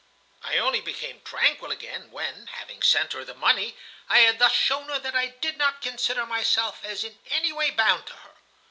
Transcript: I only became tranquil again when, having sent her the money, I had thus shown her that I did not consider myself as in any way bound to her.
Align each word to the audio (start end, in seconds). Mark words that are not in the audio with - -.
I 0.41 0.57
only 0.57 0.81
became 0.81 1.21
tranquil 1.23 1.69
again 1.69 2.09
when, 2.09 2.47
having 2.47 2.81
sent 2.81 3.13
her 3.13 3.23
the 3.23 3.35
money, 3.35 3.77
I 4.09 4.17
had 4.21 4.39
thus 4.39 4.51
shown 4.51 4.89
her 4.89 4.97
that 4.97 5.13
I 5.15 5.27
did 5.27 5.57
not 5.59 5.79
consider 5.79 6.25
myself 6.25 6.83
as 6.83 7.03
in 7.03 7.19
any 7.29 7.51
way 7.53 7.69
bound 7.69 8.07
to 8.07 8.13
her. 8.15 8.33